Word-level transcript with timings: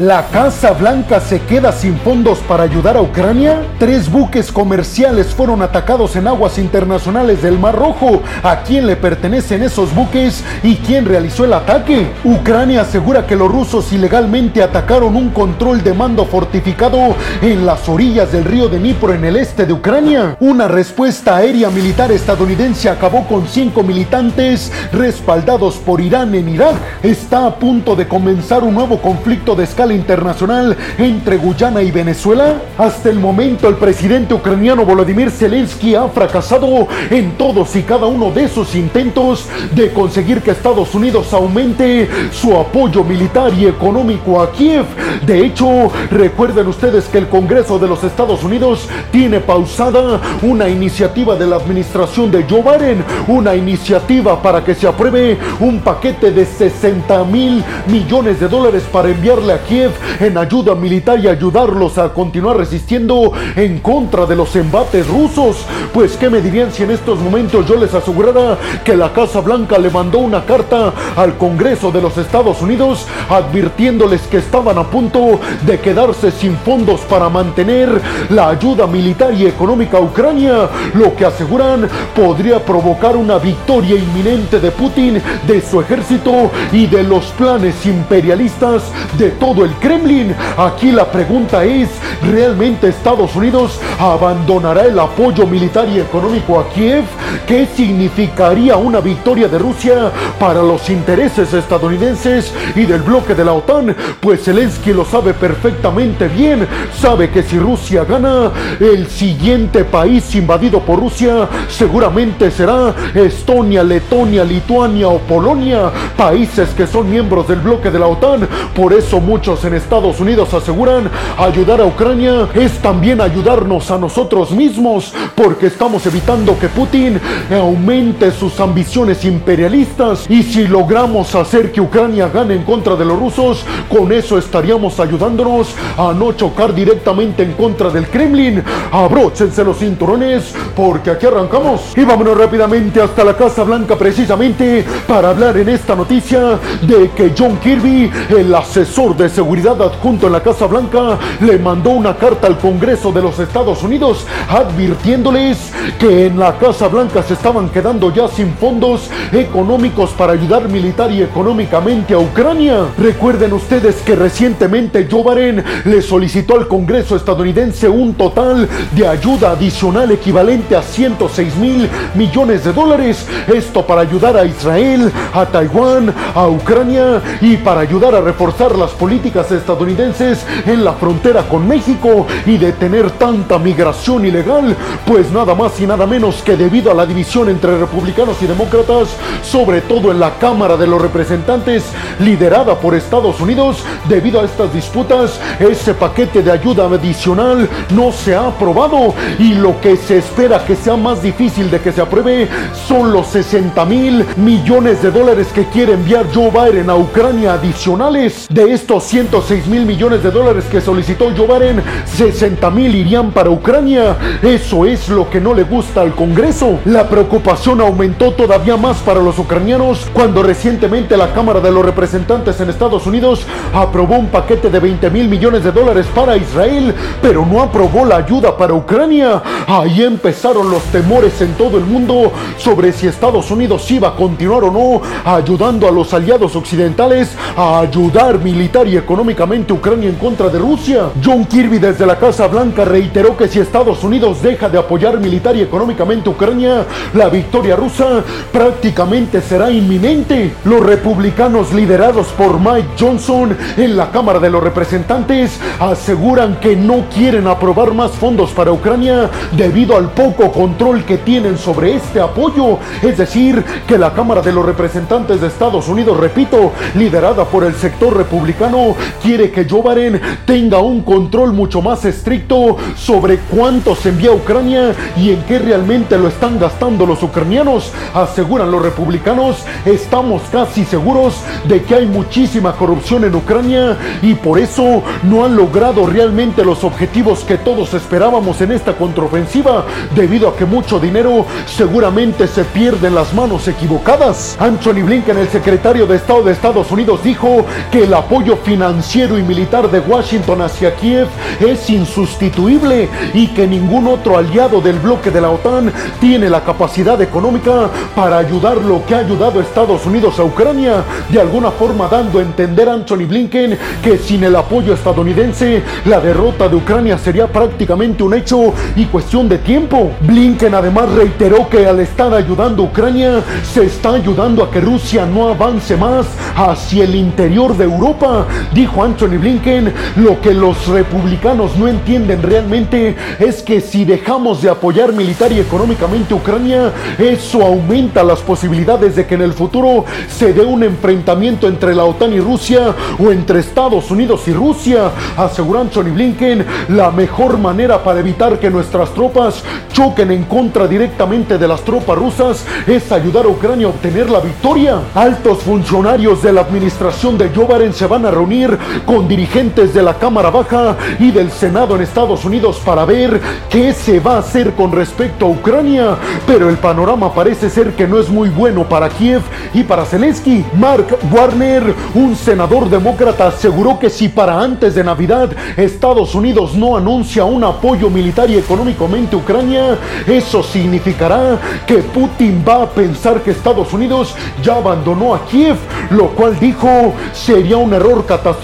¿La 0.00 0.28
Casa 0.28 0.70
Blanca 0.74 1.18
se 1.18 1.40
queda 1.40 1.72
sin 1.72 1.98
fondos 1.98 2.38
para 2.46 2.62
ayudar 2.62 2.96
a 2.96 3.02
Ucrania? 3.02 3.62
Tres 3.80 4.08
buques 4.08 4.52
comerciales 4.52 5.34
fueron 5.34 5.60
atacados 5.60 6.14
en 6.14 6.28
aguas 6.28 6.56
internacionales 6.56 7.42
del 7.42 7.58
Mar 7.58 7.74
Rojo. 7.74 8.22
¿A 8.44 8.62
quién 8.62 8.86
le 8.86 8.94
pertenecen 8.94 9.60
esos 9.64 9.92
buques 9.92 10.44
y 10.62 10.76
quién 10.76 11.04
realizó 11.04 11.46
el 11.46 11.52
ataque? 11.52 12.12
Ucrania 12.22 12.82
asegura 12.82 13.26
que 13.26 13.34
los 13.34 13.50
rusos 13.50 13.92
ilegalmente 13.92 14.62
atacaron 14.62 15.16
un 15.16 15.30
control 15.30 15.82
de 15.82 15.92
mando 15.94 16.26
fortificado 16.26 17.16
en 17.42 17.66
las 17.66 17.88
orillas 17.88 18.30
del 18.30 18.44
río 18.44 18.68
de 18.68 18.78
Dnipro 18.78 19.12
en 19.12 19.24
el 19.24 19.34
este 19.34 19.66
de 19.66 19.72
Ucrania. 19.72 20.36
Una 20.38 20.68
respuesta 20.68 21.34
aérea 21.34 21.70
militar 21.70 22.12
estadounidense 22.12 22.88
acabó 22.88 23.26
con 23.26 23.48
cinco 23.48 23.82
militantes 23.82 24.70
respaldados 24.92 25.74
por 25.74 26.00
Irán 26.00 26.36
en 26.36 26.50
Irak. 26.50 26.76
Está 27.02 27.46
a 27.46 27.56
punto 27.56 27.96
de 27.96 28.06
comenzar 28.06 28.62
un 28.62 28.74
nuevo 28.74 29.02
conflicto 29.02 29.56
de 29.56 29.64
escala 29.64 29.87
internacional 29.94 30.76
entre 30.98 31.36
Guyana 31.36 31.82
y 31.82 31.90
Venezuela? 31.90 32.62
Hasta 32.76 33.08
el 33.08 33.18
momento 33.18 33.68
el 33.68 33.76
presidente 33.76 34.34
ucraniano 34.34 34.84
Volodymyr 34.84 35.30
Zelensky 35.30 35.94
ha 35.94 36.08
fracasado 36.08 36.86
en 37.10 37.32
todos 37.32 37.74
y 37.76 37.82
cada 37.82 38.06
uno 38.06 38.30
de 38.30 38.48
sus 38.48 38.74
intentos 38.74 39.46
de 39.74 39.92
conseguir 39.92 40.42
que 40.42 40.50
Estados 40.50 40.94
Unidos 40.94 41.32
aumente 41.32 42.08
su 42.32 42.56
apoyo 42.56 43.04
militar 43.04 43.52
y 43.54 43.66
económico 43.66 44.40
a 44.40 44.52
Kiev. 44.52 44.84
De 45.24 45.44
hecho, 45.44 45.90
recuerden 46.10 46.66
ustedes 46.66 47.06
que 47.06 47.18
el 47.18 47.28
Congreso 47.28 47.78
de 47.78 47.88
los 47.88 48.02
Estados 48.04 48.42
Unidos 48.44 48.88
tiene 49.10 49.40
pausada 49.40 50.20
una 50.42 50.68
iniciativa 50.68 51.36
de 51.36 51.46
la 51.46 51.56
administración 51.56 52.30
de 52.30 52.44
Joe 52.48 52.62
Biden, 52.62 53.04
una 53.26 53.54
iniciativa 53.54 54.40
para 54.42 54.64
que 54.64 54.74
se 54.74 54.86
apruebe 54.86 55.38
un 55.60 55.80
paquete 55.80 56.30
de 56.30 56.44
60 56.44 57.24
mil 57.24 57.64
millones 57.86 58.40
de 58.40 58.48
dólares 58.48 58.84
para 58.90 59.10
enviarle 59.10 59.52
a 59.52 59.62
Kiev 59.62 59.77
en 60.20 60.38
ayuda 60.38 60.74
militar 60.74 61.20
y 61.20 61.28
ayudarlos 61.28 61.98
a 61.98 62.12
continuar 62.12 62.56
resistiendo 62.56 63.32
en 63.56 63.78
contra 63.78 64.26
de 64.26 64.36
los 64.36 64.54
embates 64.56 65.06
rusos. 65.06 65.64
Pues 65.92 66.16
qué 66.16 66.28
me 66.28 66.40
dirían 66.40 66.72
si 66.72 66.82
en 66.82 66.90
estos 66.90 67.18
momentos 67.20 67.66
yo 67.66 67.76
les 67.76 67.94
asegurara 67.94 68.58
que 68.84 68.96
la 68.96 69.12
Casa 69.12 69.40
Blanca 69.40 69.78
le 69.78 69.90
mandó 69.90 70.18
una 70.18 70.44
carta 70.44 70.92
al 71.16 71.36
Congreso 71.36 71.90
de 71.90 72.02
los 72.02 72.16
Estados 72.16 72.60
Unidos 72.60 73.06
advirtiéndoles 73.28 74.22
que 74.22 74.38
estaban 74.38 74.78
a 74.78 74.84
punto 74.84 75.40
de 75.62 75.78
quedarse 75.78 76.30
sin 76.30 76.56
fondos 76.56 77.00
para 77.02 77.28
mantener 77.28 78.00
la 78.30 78.48
ayuda 78.48 78.86
militar 78.86 79.34
y 79.34 79.46
económica 79.46 79.98
a 79.98 80.00
Ucrania, 80.00 80.68
lo 80.94 81.14
que 81.14 81.24
aseguran 81.24 81.88
podría 82.14 82.64
provocar 82.64 83.16
una 83.16 83.38
victoria 83.38 83.96
inminente 83.96 84.60
de 84.60 84.70
Putin, 84.70 85.22
de 85.46 85.60
su 85.60 85.80
ejército 85.80 86.50
y 86.72 86.86
de 86.86 87.02
los 87.02 87.26
planes 87.32 87.84
imperialistas 87.86 88.84
de 89.18 89.30
todo 89.30 89.64
el 89.64 89.67
Kremlin. 89.80 90.34
Aquí 90.56 90.92
la 90.92 91.10
pregunta 91.10 91.64
es, 91.64 91.88
¿realmente 92.22 92.88
Estados 92.88 93.34
Unidos 93.36 93.78
abandonará 93.98 94.84
el 94.84 94.98
apoyo 94.98 95.46
militar 95.46 95.88
y 95.88 96.00
económico 96.00 96.58
a 96.58 96.68
Kiev? 96.70 97.04
¿Qué 97.46 97.66
significaría 97.66 98.76
una 98.76 99.00
victoria 99.00 99.48
de 99.48 99.58
Rusia 99.58 100.10
para 100.38 100.62
los 100.62 100.88
intereses 100.90 101.52
estadounidenses 101.52 102.52
y 102.74 102.84
del 102.84 103.02
bloque 103.02 103.34
de 103.34 103.44
la 103.44 103.52
OTAN? 103.52 103.94
Pues 104.20 104.44
Zelensky 104.44 104.92
lo 104.92 105.04
sabe 105.04 105.34
perfectamente 105.34 106.28
bien. 106.28 106.66
Sabe 106.98 107.30
que 107.30 107.42
si 107.42 107.58
Rusia 107.58 108.04
gana, 108.04 108.50
el 108.80 109.08
siguiente 109.08 109.84
país 109.84 110.34
invadido 110.34 110.80
por 110.80 111.00
Rusia 111.00 111.48
seguramente 111.68 112.50
será 112.50 112.94
Estonia, 113.14 113.82
Letonia, 113.82 114.44
Lituania 114.44 115.08
o 115.08 115.18
Polonia, 115.18 115.90
países 116.16 116.70
que 116.70 116.86
son 116.86 117.10
miembros 117.10 117.48
del 117.48 117.60
bloque 117.60 117.90
de 117.90 117.98
la 117.98 118.06
OTAN. 118.06 118.48
Por 118.74 118.92
eso 118.92 119.20
muchos 119.20 119.57
en 119.64 119.74
Estados 119.74 120.20
Unidos 120.20 120.54
aseguran 120.54 121.10
ayudar 121.36 121.80
a 121.80 121.84
Ucrania 121.84 122.48
es 122.54 122.78
también 122.78 123.20
ayudarnos 123.20 123.90
a 123.90 123.98
nosotros 123.98 124.52
mismos, 124.52 125.12
porque 125.34 125.66
estamos 125.66 126.06
evitando 126.06 126.58
que 126.58 126.68
Putin 126.68 127.20
aumente 127.50 128.30
sus 128.30 128.60
ambiciones 128.60 129.24
imperialistas 129.24 130.26
y 130.28 130.42
si 130.42 130.66
logramos 130.66 131.34
hacer 131.34 131.72
que 131.72 131.80
Ucrania 131.80 132.28
gane 132.28 132.54
en 132.54 132.62
contra 132.62 132.94
de 132.94 133.04
los 133.04 133.18
rusos, 133.18 133.64
con 133.88 134.12
eso 134.12 134.38
estaríamos 134.38 135.00
ayudándonos 135.00 135.74
a 135.96 136.12
no 136.12 136.32
chocar 136.32 136.74
directamente 136.74 137.42
en 137.42 137.54
contra 137.54 137.90
del 137.90 138.06
Kremlin. 138.06 138.62
Abróchense 138.92 139.64
los 139.64 139.78
cinturones 139.78 140.54
porque 140.76 141.10
aquí 141.10 141.26
arrancamos 141.26 141.92
y 141.96 142.04
vámonos 142.04 142.38
rápidamente 142.38 143.00
hasta 143.02 143.24
la 143.24 143.36
Casa 143.36 143.64
Blanca 143.64 143.96
precisamente 143.96 144.84
para 145.06 145.30
hablar 145.30 145.56
en 145.56 145.68
esta 145.68 145.94
noticia 145.94 146.58
de 146.82 147.10
que 147.10 147.32
John 147.36 147.58
Kirby, 147.58 148.10
el 148.30 148.54
asesor 148.54 149.16
de 149.16 149.28
seguridad 149.28 149.47
seguridad 149.48 149.80
adjunto 149.80 150.26
en 150.26 150.34
la 150.34 150.42
Casa 150.42 150.66
Blanca 150.66 151.18
le 151.40 151.58
mandó 151.58 151.88
una 151.88 152.14
carta 152.14 152.46
al 152.46 152.58
Congreso 152.58 153.12
de 153.12 153.22
los 153.22 153.38
Estados 153.38 153.82
Unidos 153.82 154.26
advirtiéndoles 154.46 155.72
que 155.98 156.26
en 156.26 156.38
la 156.38 156.58
Casa 156.58 156.86
Blanca 156.88 157.22
se 157.22 157.32
estaban 157.32 157.70
quedando 157.70 158.12
ya 158.12 158.28
sin 158.28 158.52
fondos 158.56 159.08
económicos 159.32 160.10
para 160.10 160.34
ayudar 160.34 160.68
militar 160.68 161.10
y 161.10 161.22
económicamente 161.22 162.12
a 162.12 162.18
Ucrania. 162.18 162.88
Recuerden 162.98 163.54
ustedes 163.54 163.94
que 164.02 164.16
recientemente 164.16 165.08
Joe 165.10 165.22
Biden 165.22 165.64
le 165.86 166.02
solicitó 166.02 166.56
al 166.56 166.68
Congreso 166.68 167.16
estadounidense 167.16 167.88
un 167.88 168.12
total 168.12 168.68
de 168.92 169.08
ayuda 169.08 169.52
adicional 169.52 170.10
equivalente 170.10 170.76
a 170.76 170.82
106 170.82 171.56
mil 171.56 171.88
millones 172.14 172.64
de 172.64 172.74
dólares. 172.74 173.26
Esto 173.46 173.86
para 173.86 174.02
ayudar 174.02 174.36
a 174.36 174.44
Israel, 174.44 175.10
a 175.32 175.46
Taiwán, 175.46 176.12
a 176.34 176.46
Ucrania 176.48 177.22
y 177.40 177.56
para 177.56 177.80
ayudar 177.80 178.14
a 178.14 178.20
reforzar 178.20 178.76
las 178.76 178.90
políticas 178.90 179.27
estadounidenses 179.36 180.44
en 180.66 180.84
la 180.84 180.94
frontera 180.94 181.42
con 181.42 181.68
México 181.68 182.26
y 182.46 182.56
detener 182.56 183.10
tanta 183.12 183.58
migración 183.58 184.24
ilegal, 184.24 184.74
pues 185.06 185.30
nada 185.30 185.54
más 185.54 185.78
y 185.80 185.86
nada 185.86 186.06
menos 186.06 186.42
que 186.42 186.56
debido 186.56 186.90
a 186.90 186.94
la 186.94 187.04
división 187.04 187.48
entre 187.48 187.78
republicanos 187.78 188.40
y 188.42 188.46
demócratas, 188.46 189.08
sobre 189.42 189.82
todo 189.82 190.10
en 190.10 190.18
la 190.18 190.38
Cámara 190.38 190.76
de 190.76 190.86
los 190.86 191.00
Representantes, 191.00 191.84
liderada 192.20 192.74
por 192.80 192.94
Estados 192.94 193.40
Unidos, 193.40 193.84
debido 194.08 194.40
a 194.40 194.44
estas 194.44 194.72
disputas, 194.72 195.38
ese 195.60 195.94
paquete 195.94 196.42
de 196.42 196.50
ayuda 196.50 196.86
adicional 196.86 197.68
no 197.94 198.12
se 198.12 198.34
ha 198.34 198.46
aprobado 198.46 199.14
y 199.38 199.54
lo 199.54 199.78
que 199.80 199.96
se 199.96 200.18
espera 200.18 200.64
que 200.64 200.74
sea 200.74 200.96
más 200.96 201.22
difícil 201.22 201.70
de 201.70 201.80
que 201.80 201.92
se 201.92 202.00
apruebe 202.00 202.48
son 202.86 203.12
los 203.12 203.26
60 203.28 203.84
mil 203.84 204.24
millones 204.36 205.02
de 205.02 205.10
dólares 205.10 205.48
que 205.54 205.66
quiere 205.66 205.92
enviar 205.92 206.26
Joe 206.34 206.50
Biden 206.50 206.88
a 206.90 206.96
Ucrania 206.96 207.54
adicionales. 207.54 208.46
De 208.48 208.72
estos 208.72 209.04
100 209.18 209.28
106 209.28 209.66
mil 209.66 209.84
millones 209.84 210.22
de 210.22 210.30
dólares 210.30 210.64
que 210.70 210.80
solicitó 210.80 211.30
Joe 211.36 211.46
Biden, 211.46 211.82
60 212.06 212.70
mil 212.70 212.94
irían 212.94 213.32
para 213.32 213.50
Ucrania. 213.50 214.16
Eso 214.42 214.86
es 214.86 215.08
lo 215.08 215.28
que 215.28 215.40
no 215.40 215.54
le 215.54 215.64
gusta 215.64 216.02
al 216.02 216.14
Congreso. 216.14 216.78
La 216.84 217.08
preocupación 217.08 217.80
aumentó 217.80 218.32
todavía 218.32 218.76
más 218.76 218.98
para 218.98 219.20
los 219.20 219.38
ucranianos 219.38 220.06
cuando 220.12 220.42
recientemente 220.42 221.16
la 221.16 221.32
Cámara 221.32 221.60
de 221.60 221.72
los 221.72 221.84
Representantes 221.84 222.60
en 222.60 222.70
Estados 222.70 223.06
Unidos 223.06 223.44
aprobó 223.74 224.16
un 224.16 224.28
paquete 224.28 224.70
de 224.70 224.78
20 224.78 225.10
mil 225.10 225.28
millones 225.28 225.64
de 225.64 225.72
dólares 225.72 226.06
para 226.14 226.36
Israel, 226.36 226.94
pero 227.20 227.44
no 227.44 227.60
aprobó 227.60 228.04
la 228.04 228.16
ayuda 228.16 228.56
para 228.56 228.74
Ucrania. 228.74 229.42
Ahí 229.66 230.02
empezaron 230.02 230.70
los 230.70 230.82
temores 230.84 231.40
en 231.40 231.54
todo 231.54 231.76
el 231.76 231.84
mundo 231.84 232.32
sobre 232.56 232.92
si 232.92 233.08
Estados 233.08 233.50
Unidos 233.50 233.90
iba 233.90 234.08
a 234.08 234.16
continuar 234.16 234.64
o 234.64 234.70
no 234.70 235.02
ayudando 235.24 235.88
a 235.88 235.90
los 235.90 236.14
aliados 236.14 236.54
occidentales 236.54 237.36
a 237.56 237.80
ayudar 237.80 238.38
militar 238.38 238.86
y 238.86 238.96
económicamente 238.96 239.07
económicamente 239.08 239.72
Ucrania 239.72 240.10
en 240.10 240.16
contra 240.16 240.50
de 240.50 240.58
Rusia. 240.58 241.06
John 241.24 241.46
Kirby 241.46 241.78
desde 241.78 242.04
la 242.04 242.18
Casa 242.18 242.46
Blanca 242.46 242.84
reiteró 242.84 243.38
que 243.38 243.48
si 243.48 243.58
Estados 243.58 244.04
Unidos 244.04 244.42
deja 244.42 244.68
de 244.68 244.76
apoyar 244.76 245.18
militar 245.18 245.56
y 245.56 245.62
económicamente 245.62 246.28
Ucrania, 246.28 246.84
la 247.14 247.30
victoria 247.30 247.74
rusa 247.74 248.22
prácticamente 248.52 249.40
será 249.40 249.70
inminente. 249.70 250.52
Los 250.66 250.84
republicanos 250.84 251.72
liderados 251.72 252.26
por 252.36 252.60
Mike 252.60 252.90
Johnson 253.00 253.56
en 253.78 253.96
la 253.96 254.10
Cámara 254.10 254.40
de 254.40 254.50
los 254.50 254.62
Representantes 254.62 255.58
aseguran 255.80 256.60
que 256.60 256.76
no 256.76 257.06
quieren 257.08 257.46
aprobar 257.46 257.94
más 257.94 258.10
fondos 258.10 258.50
para 258.50 258.72
Ucrania 258.72 259.30
debido 259.52 259.96
al 259.96 260.10
poco 260.10 260.52
control 260.52 261.04
que 261.04 261.16
tienen 261.16 261.56
sobre 261.56 261.94
este 261.94 262.20
apoyo. 262.20 262.78
Es 263.00 263.16
decir, 263.16 263.64
que 263.86 263.96
la 263.96 264.12
Cámara 264.12 264.42
de 264.42 264.52
los 264.52 264.66
Representantes 264.66 265.40
de 265.40 265.46
Estados 265.46 265.88
Unidos, 265.88 266.18
repito, 266.18 266.72
liderada 266.94 267.46
por 267.46 267.64
el 267.64 267.74
sector 267.74 268.14
republicano, 268.14 268.97
quiere 269.22 269.50
que 269.50 269.66
Joe 269.68 269.82
Biden 269.82 270.20
tenga 270.44 270.78
un 270.78 271.02
control 271.02 271.52
mucho 271.52 271.82
más 271.82 272.04
estricto 272.04 272.76
sobre 272.96 273.38
cuánto 273.38 273.94
se 273.94 274.10
envía 274.10 274.30
a 274.30 274.34
Ucrania 274.34 274.94
y 275.16 275.30
en 275.30 275.42
qué 275.44 275.58
realmente 275.58 276.18
lo 276.18 276.28
están 276.28 276.58
gastando 276.58 277.06
los 277.06 277.22
ucranianos. 277.22 277.92
Aseguran 278.14 278.70
los 278.70 278.82
republicanos, 278.82 279.64
estamos 279.84 280.42
casi 280.50 280.84
seguros 280.84 281.34
de 281.66 281.82
que 281.82 281.94
hay 281.94 282.06
muchísima 282.06 282.72
corrupción 282.72 283.24
en 283.24 283.34
Ucrania 283.34 283.96
y 284.22 284.34
por 284.34 284.58
eso 284.58 285.02
no 285.22 285.44
han 285.44 285.56
logrado 285.56 286.06
realmente 286.06 286.64
los 286.64 286.84
objetivos 286.84 287.40
que 287.40 287.58
todos 287.58 287.94
esperábamos 287.94 288.60
en 288.60 288.72
esta 288.72 288.94
contraofensiva, 288.94 289.84
debido 290.14 290.48
a 290.48 290.56
que 290.56 290.64
mucho 290.64 290.98
dinero 290.98 291.46
seguramente 291.66 292.46
se 292.46 292.64
pierde 292.64 293.08
en 293.08 293.14
las 293.14 293.34
manos 293.34 293.68
equivocadas. 293.68 294.56
Anthony 294.58 295.02
Blinken, 295.04 295.38
el 295.38 295.48
secretario 295.48 296.06
de 296.06 296.16
Estado 296.16 296.42
de 296.42 296.52
Estados 296.52 296.90
Unidos, 296.90 297.22
dijo 297.22 297.64
que 297.90 298.04
el 298.04 298.14
apoyo 298.14 298.56
financiero 298.56 298.87
financiero 298.88 299.38
y 299.38 299.42
militar 299.42 299.90
de 299.90 300.00
Washington 300.00 300.62
hacia 300.62 300.94
Kiev 300.96 301.28
es 301.60 301.90
insustituible 301.90 303.06
y 303.34 303.48
que 303.48 303.66
ningún 303.66 304.06
otro 304.06 304.38
aliado 304.38 304.80
del 304.80 304.98
bloque 304.98 305.30
de 305.30 305.42
la 305.42 305.50
OTAN 305.50 305.92
tiene 306.20 306.48
la 306.48 306.64
capacidad 306.64 307.20
económica 307.20 307.90
para 308.16 308.38
ayudar 308.38 308.78
lo 308.78 309.04
que 309.04 309.14
ha 309.14 309.18
ayudado 309.18 309.60
Estados 309.60 310.06
Unidos 310.06 310.38
a 310.38 310.44
Ucrania, 310.44 311.04
de 311.28 311.38
alguna 311.38 311.70
forma 311.70 312.08
dando 312.08 312.38
a 312.38 312.42
entender 312.42 312.88
a 312.88 312.94
Anthony 312.94 313.26
Blinken 313.28 313.78
que 314.02 314.16
sin 314.16 314.44
el 314.44 314.56
apoyo 314.56 314.94
estadounidense 314.94 315.82
la 316.06 316.18
derrota 316.20 316.66
de 316.66 316.76
Ucrania 316.76 317.18
sería 317.18 317.46
prácticamente 317.46 318.22
un 318.22 318.32
hecho 318.32 318.72
y 318.96 319.04
cuestión 319.04 319.50
de 319.50 319.58
tiempo. 319.58 320.12
Blinken 320.22 320.74
además 320.74 321.10
reiteró 321.12 321.68
que 321.68 321.86
al 321.86 322.00
estar 322.00 322.32
ayudando 322.32 322.84
a 322.84 322.86
Ucrania 322.86 323.42
se 323.70 323.84
está 323.84 324.14
ayudando 324.14 324.64
a 324.64 324.70
que 324.70 324.80
Rusia 324.80 325.26
no 325.26 325.48
avance 325.48 325.94
más 325.94 326.26
hacia 326.56 327.04
el 327.04 327.14
interior 327.14 327.76
de 327.76 327.84
Europa. 327.84 328.46
Dijo 328.78 329.02
Anthony 329.02 329.38
Blinken, 329.40 329.92
lo 330.18 330.40
que 330.40 330.54
los 330.54 330.86
republicanos 330.86 331.76
no 331.76 331.88
entienden 331.88 332.40
realmente 332.40 333.16
es 333.40 333.60
que 333.60 333.80
si 333.80 334.04
dejamos 334.04 334.62
de 334.62 334.70
apoyar 334.70 335.12
militar 335.12 335.50
y 335.50 335.58
económicamente 335.58 336.32
Ucrania, 336.32 336.92
eso 337.18 337.66
aumenta 337.66 338.22
las 338.22 338.38
posibilidades 338.38 339.16
de 339.16 339.26
que 339.26 339.34
en 339.34 339.42
el 339.42 339.52
futuro 339.52 340.04
se 340.28 340.52
dé 340.52 340.60
un 340.60 340.84
enfrentamiento 340.84 341.66
entre 341.66 341.92
la 341.92 342.04
OTAN 342.04 342.32
y 342.32 342.38
Rusia 342.38 342.94
o 343.18 343.32
entre 343.32 343.58
Estados 343.58 344.12
Unidos 344.12 344.46
y 344.46 344.52
Rusia. 344.52 345.10
Aseguró 345.36 345.80
Anthony 345.80 346.12
Blinken, 346.14 346.64
la 346.90 347.10
mejor 347.10 347.58
manera 347.58 348.04
para 348.04 348.20
evitar 348.20 348.60
que 348.60 348.70
nuestras 348.70 349.10
tropas 349.12 349.64
choquen 349.92 350.30
en 350.30 350.44
contra 350.44 350.86
directamente 350.86 351.58
de 351.58 351.66
las 351.66 351.80
tropas 351.80 352.16
rusas 352.16 352.64
es 352.86 353.10
ayudar 353.10 353.44
a 353.44 353.48
Ucrania 353.48 353.88
a 353.88 353.90
obtener 353.90 354.30
la 354.30 354.38
victoria. 354.38 355.00
Altos 355.16 355.64
funcionarios 355.64 356.44
de 356.44 356.52
la 356.52 356.60
administración 356.60 357.36
de 357.36 357.50
Joe 357.52 357.66
Biden 357.66 357.92
se 357.92 358.06
van 358.06 358.24
a 358.24 358.30
reunir 358.30 358.67
con 359.06 359.28
dirigentes 359.28 359.94
de 359.94 360.02
la 360.02 360.14
Cámara 360.14 360.50
Baja 360.50 360.96
y 361.18 361.30
del 361.30 361.50
Senado 361.50 361.96
en 361.96 362.02
Estados 362.02 362.44
Unidos 362.44 362.80
para 362.84 363.04
ver 363.04 363.40
qué 363.70 363.92
se 363.92 364.20
va 364.20 364.36
a 364.36 364.38
hacer 364.38 364.72
con 364.72 364.92
respecto 364.92 365.46
a 365.46 365.50
Ucrania. 365.50 366.16
Pero 366.46 366.68
el 366.68 366.76
panorama 366.76 367.32
parece 367.32 367.70
ser 367.70 367.94
que 367.94 368.06
no 368.06 368.18
es 368.18 368.28
muy 368.28 368.48
bueno 368.48 368.88
para 368.88 369.08
Kiev 369.08 369.42
y 369.72 369.82
para 369.82 370.04
Zelensky. 370.04 370.64
Mark 370.78 371.18
Warner, 371.32 371.94
un 372.14 372.36
senador 372.36 372.90
demócrata, 372.90 373.46
aseguró 373.48 373.98
que 373.98 374.10
si 374.10 374.28
para 374.28 374.60
antes 374.60 374.94
de 374.94 375.04
Navidad 375.04 375.50
Estados 375.76 376.34
Unidos 376.34 376.74
no 376.74 376.96
anuncia 376.96 377.44
un 377.44 377.64
apoyo 377.64 378.10
militar 378.10 378.50
y 378.50 378.56
económicamente 378.56 379.36
a 379.36 379.38
Ucrania, 379.38 379.98
eso 380.26 380.62
significará 380.62 381.58
que 381.86 381.98
Putin 381.98 382.64
va 382.66 382.82
a 382.82 382.90
pensar 382.90 383.42
que 383.42 383.50
Estados 383.50 383.92
Unidos 383.92 384.34
ya 384.62 384.76
abandonó 384.76 385.34
a 385.34 385.44
Kiev, 385.46 385.76
lo 386.10 386.28
cual 386.28 386.58
dijo 386.58 387.14
sería 387.32 387.76
un 387.76 387.92
error 387.92 388.24
catastrófico 388.26 388.57